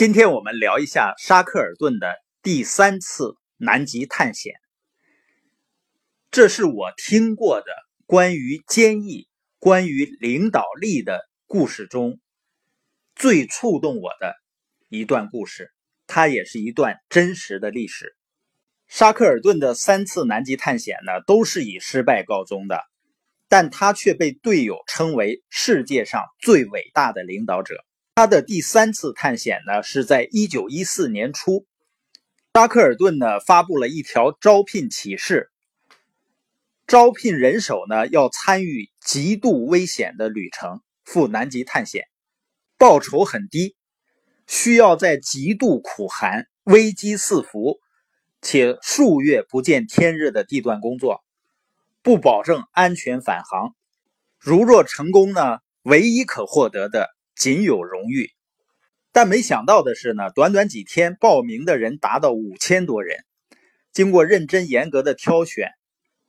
[0.00, 4.54] 今天我们聊一下沙克尔顿的第三次南极探险。
[6.30, 7.66] 这是我听过的
[8.06, 9.28] 关于坚毅、
[9.58, 12.18] 关于领导力的故事中
[13.14, 14.34] 最触动我的
[14.88, 15.70] 一段故事。
[16.06, 18.16] 它也是一段真实的历史。
[18.88, 22.80] 沙克尔顿的三次南极探险呢，都是以失败告终的，
[23.50, 27.84] 但他却被队友称为世界上最伟大的领导者。
[28.20, 31.64] 他的第三次探险呢，是在一九一四年初，
[32.52, 35.50] 扎克尔顿呢发布了一条招聘启事，
[36.86, 42.08] 招聘人手呢要参与极度危险的旅程赴南极探险，
[42.76, 43.74] 报酬很低，
[44.46, 47.78] 需要在极度苦寒、危机四伏
[48.42, 51.24] 且数月不见天日的地段工作，
[52.02, 53.74] 不保证安全返航。
[54.38, 57.08] 如若成功呢，唯一可获得的。
[57.34, 58.30] 仅有荣誉，
[59.12, 63.24] 但没想到的是呢，短短几天报名的人达到五千多人。
[63.92, 65.70] 经过认真严格的挑选，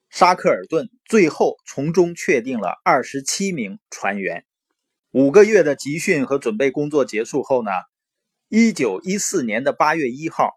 [0.09, 4.45] 沙克尔顿最后从中确定了二十七名船员。
[5.11, 7.71] 五个月的集训和准备工作结束后呢，
[8.47, 10.51] 一九一四年的八月一号，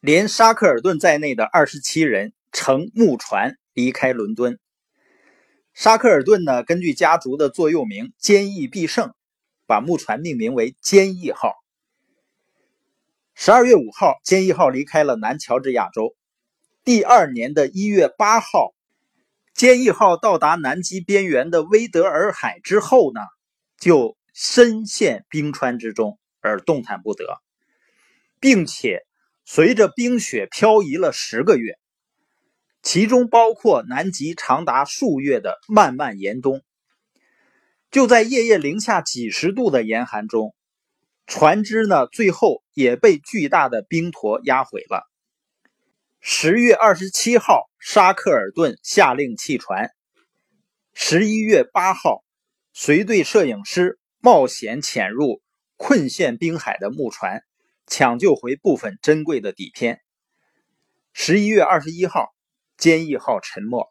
[0.00, 4.58] 连沙克尔顿在内的二十七人乘木船离开伦敦。
[5.72, 9.12] 沙克尔顿呢，根据家族的座右铭“坚毅必胜”。
[9.70, 11.54] 把木船命名为“坚毅号”。
[13.36, 16.16] 十二月五号，坚毅号离开了南乔治亚州。
[16.82, 18.74] 第二年的一月八号，
[19.54, 23.20] 坚毅号到达南极边缘的威德尔海之后呢，
[23.78, 27.40] 就深陷冰川之中而动弹不得，
[28.40, 29.06] 并且
[29.44, 31.78] 随着冰雪漂移了十个月，
[32.82, 36.60] 其中包括南极长达数月的漫漫严冬。
[37.90, 40.54] 就在夜夜零下几十度的严寒中，
[41.26, 45.10] 船只呢最后也被巨大的冰坨压毁了。
[46.20, 49.90] 十月二十七号，沙克尔顿下令弃船。
[50.92, 52.22] 十一月八号，
[52.72, 55.42] 随队摄影师冒险潜入
[55.76, 57.42] 困陷冰海的木船，
[57.88, 60.00] 抢救回部分珍贵的底片。
[61.12, 62.34] 十一月二十一号，
[62.76, 63.89] 坚毅号沉没。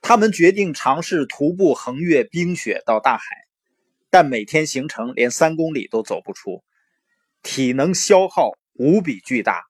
[0.00, 3.24] 他们决定尝试徒步横越冰雪到大海，
[4.10, 6.62] 但每天行程连三公里都走不出，
[7.42, 9.64] 体能消耗无比巨大。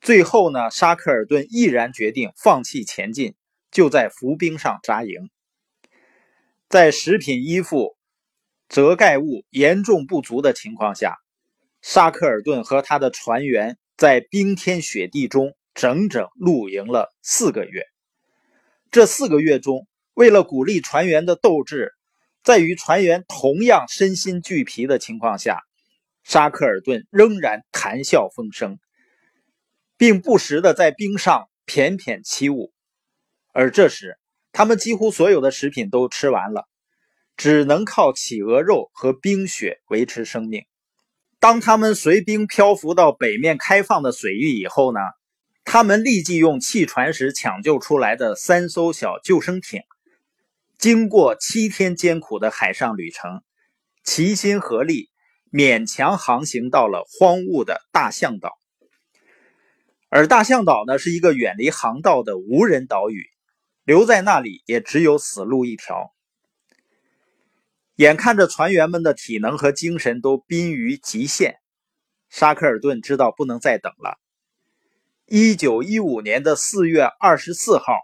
[0.00, 3.34] 最后呢，沙克尔顿毅然决定放弃前进，
[3.70, 5.30] 就在浮冰上扎营。
[6.68, 7.96] 在食品、衣服、
[8.68, 11.16] 遮盖物严重不足的情况下，
[11.80, 17.86] 沙克尔顿和他的船员在冰天雪地中整整露营了四个月。
[18.94, 21.94] 这四个月中，为了鼓励船员的斗志，
[22.44, 25.62] 在与船员同样身心俱疲的情况下，
[26.22, 28.78] 沙克尔顿仍然谈笑风生，
[29.96, 32.72] 并不时的在冰上翩翩起舞。
[33.52, 34.16] 而这时，
[34.52, 36.68] 他们几乎所有的食品都吃完了，
[37.36, 40.62] 只能靠企鹅肉和冰雪维持生命。
[41.40, 45.00] 当他们随冰漂浮到北面开放的水域以后呢？
[45.64, 49.82] 他们立即用弃船时抢救出来的三艘小救生艇，
[50.78, 53.42] 经过七天艰苦的海上旅程，
[54.04, 55.10] 齐心合力，
[55.50, 58.52] 勉强航行到了荒芜的大象岛。
[60.10, 63.26] 而大象岛呢，是一个远离航道的无人岛屿，
[63.84, 66.12] 留在那里也只有死路一条。
[67.96, 71.56] 眼看着船员们的体能和精神都濒于极限，
[72.28, 74.20] 沙克尔顿知道不能再等了。
[75.26, 77.94] 一九一五年的四月二十四号，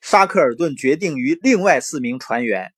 [0.00, 2.72] 沙克尔顿决定与另外四名船员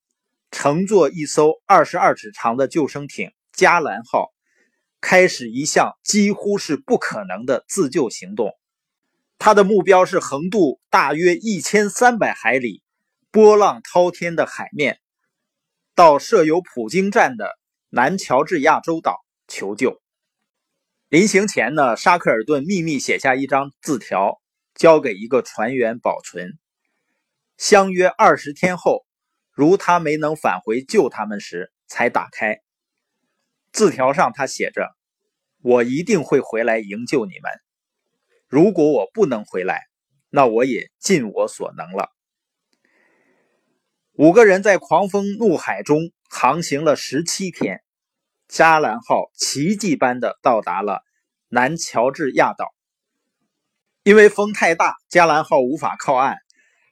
[0.50, 4.30] 乘坐一艘二十二尺长的救生艇“加兰号”，
[5.00, 8.50] 开始一项几乎是不可能的自救行动。
[9.38, 12.82] 他的目标是横渡大约一千三百海里、
[13.30, 15.00] 波浪滔天的海面，
[15.94, 17.58] 到设有普京站的
[17.88, 19.16] 南乔治亚州岛
[19.48, 20.02] 求救。
[21.12, 24.40] 临行前呢，沙克尔顿秘密写下一张字条，
[24.74, 26.58] 交给一个船员保存。
[27.58, 29.04] 相约二十天后，
[29.50, 32.62] 如他没能返回救他们时，才打开。
[33.72, 34.88] 字条上他写着
[35.60, 37.52] ：“我一定会回来营救你们。
[38.48, 39.82] 如果我不能回来，
[40.30, 42.08] 那我也尽我所能了。”
[44.16, 47.82] 五个人在狂风怒海中航行了十七天。
[48.52, 51.00] 加兰号奇迹般的到达了
[51.48, 52.66] 南乔治亚岛，
[54.02, 56.36] 因为风太大，加兰号无法靠岸，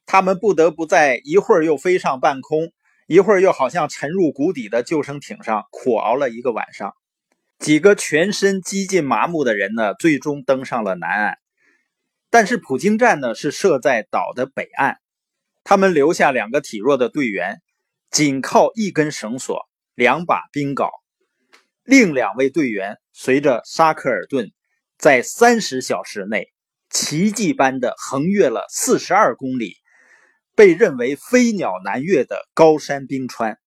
[0.06, 2.72] 他们不得不在一会儿又飞上半空，
[3.06, 6.94] 一会儿又好像沉入谷底的救生艇上苦熬了一个晚上。
[7.58, 11.36] 几个全身几近麻木的人呢，最终登上了南岸。
[12.30, 14.96] 但是普京站呢是设在岛的北岸，
[15.62, 17.60] 他们留下两个体弱的队员，
[18.10, 20.88] 仅靠一根绳索、两把冰镐。
[21.84, 24.52] 另两位队员随着沙克尔顿，
[24.98, 26.52] 在三十小时内
[26.90, 29.76] 奇迹般的横越了四十二公里，
[30.54, 33.58] 被认为飞鸟难越的高山冰川，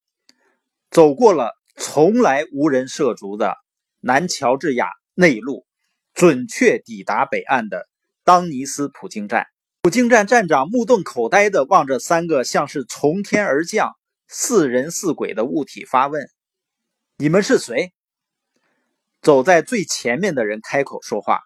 [0.91, 3.57] 走过了从来无人涉足的。
[4.05, 5.65] 南乔治亚内陆，
[6.13, 7.87] 准确抵达北岸的
[8.25, 9.47] 当尼斯普京站。
[9.81, 13.93] 普京站站长目瞪口呆地望着三个像是从天而降、
[14.27, 16.29] 似人似鬼的物体，发问
[17.17, 17.93] ：“你们是谁？”
[19.23, 21.39] 走在最前面的人开口说话：“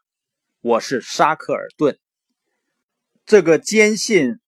[0.62, 2.00] 我是沙克尔顿。”
[3.24, 4.40] 这个坚信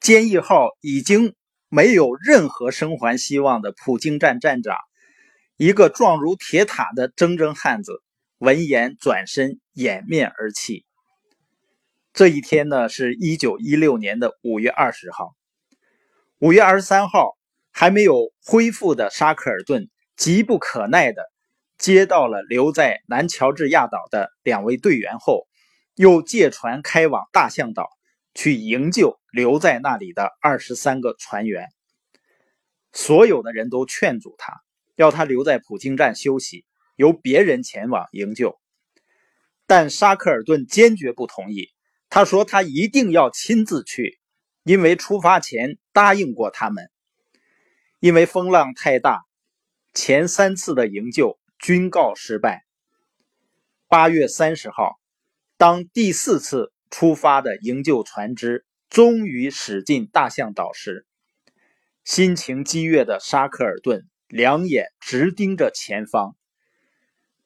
[0.00, 1.36] 坚毅号已经
[1.68, 4.76] 没有任何生还希望的普京站站长。
[5.56, 8.02] 一个壮如铁塔的铮铮汉子，
[8.38, 10.84] 闻言转身掩面而泣。
[12.12, 15.36] 这一天呢，是一九一六年的五月二十号。
[16.40, 17.36] 五月二十三号，
[17.70, 21.22] 还没有恢复的沙克尔顿急不可耐的
[21.78, 25.46] 接到了留在南乔治亚岛的两位队员后，
[25.94, 27.88] 又借船开往大象岛
[28.34, 31.68] 去营救留在那里的二十三个船员。
[32.92, 34.60] 所有的人都劝阻他。
[34.96, 38.60] 要他留在普京站休息，由别人前往营救。
[39.66, 41.70] 但沙克尔顿坚决不同意。
[42.08, 44.20] 他说：“他一定要亲自去，
[44.62, 46.88] 因为出发前答应过他们。
[47.98, 49.24] 因为风浪太大，
[49.94, 52.66] 前三次的营救均告失败。”
[53.88, 55.00] 八月三十号，
[55.56, 61.06] 当第四次出发的营救船只终于驶进大象岛时，
[62.04, 64.06] 心情激越的沙克尔顿。
[64.26, 66.36] 两眼直盯着前方。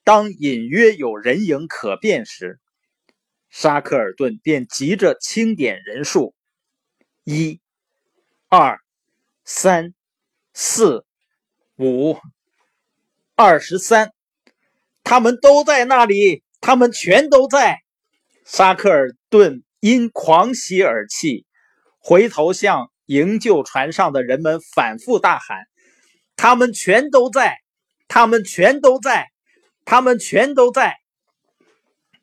[0.05, 2.61] 当隐约有人影可辨时，
[3.50, 6.35] 沙克尔顿便急着清点人数：
[7.25, 7.61] 一、
[8.49, 8.81] 二、
[9.44, 9.93] 三、
[10.55, 11.05] 四、
[11.76, 12.17] 五、
[13.40, 14.11] 二十三。
[15.05, 17.79] 他们都在那里，他们全都在。
[18.44, 21.46] 沙克尔顿因狂喜而泣，
[22.00, 25.56] 回头向营救船上的人们反复大喊。
[26.35, 27.58] 他们全都在，
[28.08, 29.29] 他们全都在，
[29.85, 30.96] 他们全都在。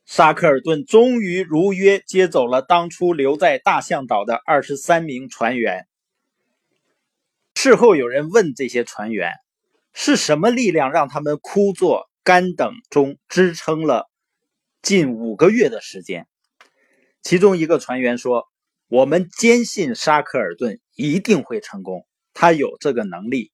[0.06, 5.88] 沙克尔顿终于如约接走了当初留在大象岛的二十三名船员。
[7.56, 9.32] 事后有人问这些船员，
[9.98, 14.10] 是什么力量让他们枯坐干等中支撑了
[14.82, 16.28] 近五个月的时间？
[17.22, 18.44] 其中一个船员说
[18.90, 23.54] ：“我们坚信沙克尔顿一定会成功，他有这个能力。”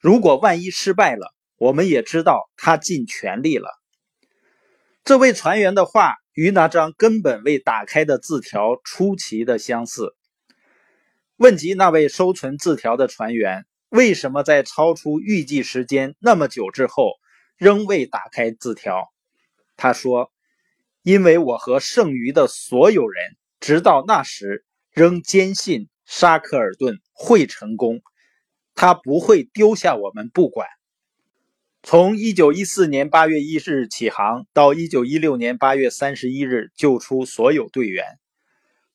[0.00, 3.68] 如果万一失败了，我们也知道他尽全力了。
[5.04, 10.16] 这位船员的话与那张根本未打开的字条出奇的相似。
[11.36, 17.12] 问及那位收存字条的船员为什么在超出预计时间那么久之后
[17.56, 19.12] 仍未打开字条，
[19.76, 20.32] 他说
[21.02, 28.02] ：“因为我和剩余的所有人直到那时仍坚信沙克尔顿会成功。”
[28.78, 30.68] 他不会丢下我们不管。
[31.82, 38.04] 从一九一四年八月一日起航，到一九一六年八月三十一日救出所有队员，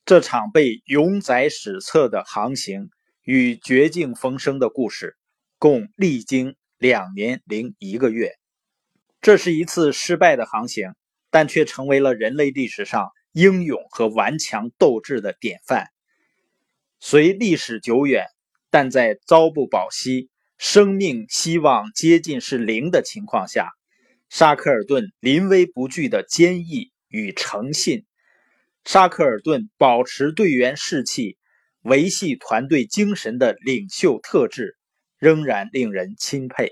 [0.06, 2.92] 这场被永载史册的航行
[3.24, 5.16] 与绝境逢生的故事，
[5.58, 8.34] 共历经两年零一个月。
[9.22, 10.94] 这是一次失败的航行，
[11.30, 15.88] 但却成为了人类历史上英勇和顽强斗志的典范。
[17.00, 18.26] 虽历史久远。
[18.74, 23.74] 但在朝不保夕、生命希望接近是零的情况下，
[24.30, 28.06] 沙克尔顿临危不惧的坚毅与诚信，
[28.86, 31.38] 沙克尔顿保持队员士气、
[31.84, 34.78] 维系团队精神的领袖特质，
[35.18, 36.70] 仍然令人钦佩。